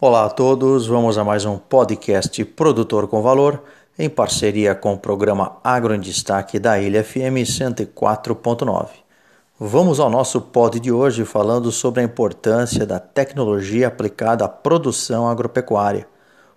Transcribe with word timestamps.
Olá 0.00 0.26
a 0.26 0.30
todos, 0.30 0.86
vamos 0.86 1.18
a 1.18 1.24
mais 1.24 1.44
um 1.44 1.58
podcast 1.58 2.44
Produtor 2.44 3.08
com 3.08 3.20
Valor, 3.20 3.64
em 3.98 4.08
parceria 4.08 4.72
com 4.72 4.94
o 4.94 4.98
programa 4.98 5.56
Agro 5.64 5.92
em 5.92 5.98
Destaque 5.98 6.60
da 6.60 6.78
Ilha 6.78 7.02
FM 7.02 7.42
104.9. 7.42 8.90
Vamos 9.58 9.98
ao 9.98 10.08
nosso 10.08 10.40
pod 10.40 10.78
de 10.78 10.92
hoje 10.92 11.24
falando 11.24 11.72
sobre 11.72 12.00
a 12.00 12.04
importância 12.04 12.86
da 12.86 13.00
tecnologia 13.00 13.88
aplicada 13.88 14.44
à 14.44 14.48
produção 14.48 15.28
agropecuária, 15.28 16.06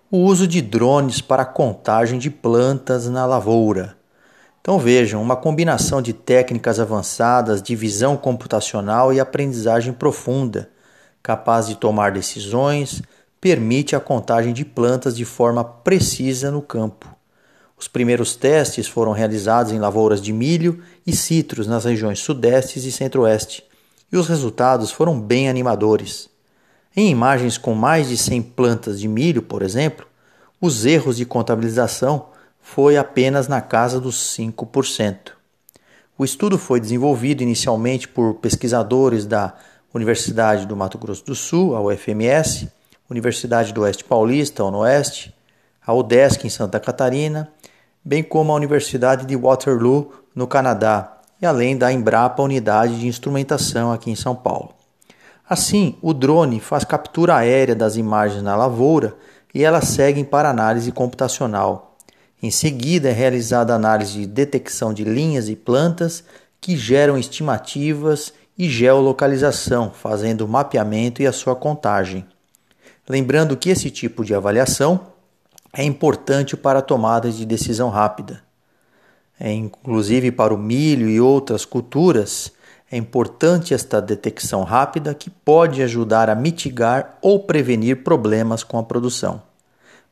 o 0.08 0.18
uso 0.18 0.46
de 0.46 0.62
drones 0.62 1.20
para 1.20 1.44
contagem 1.44 2.20
de 2.20 2.30
plantas 2.30 3.08
na 3.08 3.26
lavoura. 3.26 3.96
Então 4.60 4.78
vejam, 4.78 5.20
uma 5.20 5.34
combinação 5.34 6.00
de 6.00 6.12
técnicas 6.12 6.78
avançadas 6.78 7.60
de 7.60 7.74
visão 7.74 8.16
computacional 8.16 9.12
e 9.12 9.18
aprendizagem 9.18 9.92
profunda, 9.92 10.70
capaz 11.20 11.66
de 11.66 11.74
tomar 11.74 12.12
decisões, 12.12 13.02
permite 13.42 13.96
a 13.96 14.00
contagem 14.00 14.52
de 14.52 14.64
plantas 14.64 15.16
de 15.16 15.24
forma 15.24 15.64
precisa 15.64 16.48
no 16.48 16.62
campo. 16.62 17.12
Os 17.76 17.88
primeiros 17.88 18.36
testes 18.36 18.86
foram 18.86 19.10
realizados 19.10 19.72
em 19.72 19.80
lavouras 19.80 20.22
de 20.22 20.32
milho 20.32 20.80
e 21.04 21.12
citros 21.12 21.66
nas 21.66 21.84
regiões 21.84 22.20
sudestes 22.20 22.84
e 22.84 22.92
centro-oeste, 22.92 23.64
e 24.12 24.16
os 24.16 24.28
resultados 24.28 24.92
foram 24.92 25.20
bem 25.20 25.48
animadores. 25.48 26.30
Em 26.94 27.10
imagens 27.10 27.58
com 27.58 27.74
mais 27.74 28.08
de 28.10 28.16
100 28.16 28.42
plantas 28.42 29.00
de 29.00 29.08
milho, 29.08 29.42
por 29.42 29.62
exemplo, 29.62 30.06
os 30.60 30.86
erros 30.86 31.16
de 31.16 31.26
contabilização 31.26 32.26
foi 32.60 32.96
apenas 32.96 33.48
na 33.48 33.60
casa 33.60 33.98
dos 33.98 34.36
5%. 34.38 35.32
O 36.16 36.24
estudo 36.24 36.56
foi 36.56 36.78
desenvolvido 36.78 37.42
inicialmente 37.42 38.06
por 38.06 38.34
pesquisadores 38.34 39.26
da 39.26 39.52
Universidade 39.92 40.64
do 40.64 40.76
Mato 40.76 40.96
Grosso 40.96 41.26
do 41.26 41.34
Sul, 41.34 41.74
a 41.74 41.82
UFMS, 41.82 42.70
Universidade 43.12 43.72
do 43.72 43.82
Oeste 43.82 44.02
Paulista, 44.02 44.64
UNOeste, 44.64 45.34
a 45.86 45.92
UDESC 45.92 46.46
em 46.46 46.50
Santa 46.50 46.80
Catarina, 46.80 47.52
bem 48.04 48.22
como 48.22 48.50
a 48.50 48.56
Universidade 48.56 49.26
de 49.26 49.36
Waterloo, 49.36 50.12
no 50.34 50.46
Canadá, 50.46 51.18
e 51.40 51.46
além 51.46 51.76
da 51.76 51.92
Embrapa 51.92 52.42
Unidade 52.42 52.98
de 52.98 53.06
Instrumentação 53.06 53.92
aqui 53.92 54.10
em 54.10 54.16
São 54.16 54.34
Paulo. 54.34 54.74
Assim, 55.48 55.96
o 56.00 56.14
drone 56.14 56.58
faz 56.58 56.84
captura 56.84 57.36
aérea 57.36 57.74
das 57.74 57.96
imagens 57.96 58.42
na 58.42 58.56
lavoura 58.56 59.14
e 59.54 59.62
elas 59.62 59.88
seguem 59.88 60.24
para 60.24 60.48
análise 60.48 60.90
computacional. 60.90 61.96
Em 62.42 62.50
seguida, 62.50 63.10
é 63.10 63.12
realizada 63.12 63.74
análise 63.74 64.20
de 64.20 64.26
detecção 64.26 64.94
de 64.94 65.04
linhas 65.04 65.48
e 65.48 65.54
plantas 65.54 66.24
que 66.60 66.76
geram 66.76 67.18
estimativas 67.18 68.32
e 68.56 68.68
geolocalização, 68.68 69.90
fazendo 69.90 70.42
o 70.42 70.48
mapeamento 70.48 71.20
e 71.20 71.26
a 71.26 71.32
sua 71.32 71.54
contagem. 71.54 72.24
Lembrando 73.08 73.56
que 73.56 73.70
esse 73.70 73.90
tipo 73.90 74.24
de 74.24 74.34
avaliação 74.34 75.08
é 75.72 75.82
importante 75.82 76.56
para 76.56 76.78
a 76.78 76.82
tomada 76.82 77.30
de 77.30 77.44
decisão 77.44 77.88
rápida. 77.88 78.42
É, 79.40 79.52
inclusive 79.52 80.30
para 80.30 80.54
o 80.54 80.58
milho 80.58 81.08
e 81.08 81.20
outras 81.20 81.64
culturas, 81.64 82.52
é 82.90 82.96
importante 82.96 83.72
esta 83.72 84.00
detecção 84.00 84.62
rápida 84.62 85.14
que 85.14 85.30
pode 85.30 85.82
ajudar 85.82 86.28
a 86.28 86.34
mitigar 86.34 87.16
ou 87.22 87.40
prevenir 87.40 88.04
problemas 88.04 88.62
com 88.62 88.78
a 88.78 88.82
produção. 88.82 89.42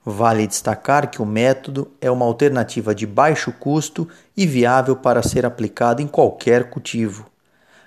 Vale 0.05 0.47
destacar 0.47 1.11
que 1.11 1.21
o 1.21 1.27
método 1.27 1.93
é 2.01 2.11
uma 2.11 2.25
alternativa 2.25 2.95
de 2.95 3.07
baixo 3.07 3.53
custo 3.53 4.09
e 4.35 4.47
viável 4.47 4.97
para 4.97 5.23
ser 5.23 5.45
aplicado 5.45 6.01
em 6.01 6.07
qualquer 6.07 6.71
cultivo. 6.71 7.27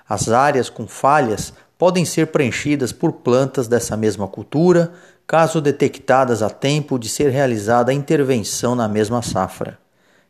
As 0.07 0.29
áreas 0.29 0.69
com 0.69 0.87
falhas 0.87 1.53
podem 1.83 2.05
ser 2.05 2.27
preenchidas 2.27 2.93
por 2.93 3.11
plantas 3.11 3.67
dessa 3.67 3.97
mesma 3.97 4.25
cultura, 4.25 4.93
caso 5.27 5.59
detectadas 5.59 6.41
a 6.41 6.49
tempo 6.49 6.97
de 6.97 7.09
ser 7.09 7.29
realizada 7.29 7.91
a 7.91 7.93
intervenção 7.93 8.73
na 8.73 8.87
mesma 8.87 9.21
safra. 9.21 9.77